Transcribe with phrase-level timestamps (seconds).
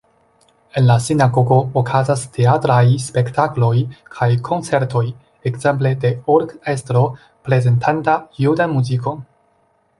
[0.79, 3.73] En la sinagogo okazas teatraj spektakloj
[4.17, 5.05] kaj koncertoj,
[5.53, 7.07] ekzemple de orkestro
[7.51, 9.25] prezentanta judan muzikon.